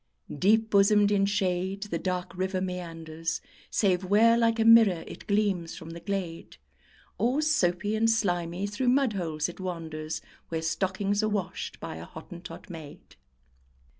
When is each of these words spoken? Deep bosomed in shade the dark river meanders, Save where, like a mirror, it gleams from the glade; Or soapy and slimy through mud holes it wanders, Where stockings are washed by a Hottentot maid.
Deep 0.35 0.71
bosomed 0.71 1.11
in 1.11 1.27
shade 1.27 1.83
the 1.83 1.99
dark 1.99 2.35
river 2.35 2.59
meanders, 2.59 3.39
Save 3.69 4.03
where, 4.03 4.35
like 4.35 4.59
a 4.59 4.65
mirror, 4.65 5.03
it 5.05 5.27
gleams 5.27 5.75
from 5.75 5.91
the 5.91 5.99
glade; 5.99 6.57
Or 7.19 7.39
soapy 7.39 7.95
and 7.95 8.09
slimy 8.09 8.65
through 8.65 8.89
mud 8.89 9.13
holes 9.13 9.47
it 9.47 9.59
wanders, 9.59 10.19
Where 10.49 10.63
stockings 10.63 11.21
are 11.21 11.29
washed 11.29 11.79
by 11.79 11.97
a 11.97 12.05
Hottentot 12.07 12.67
maid. 12.67 13.15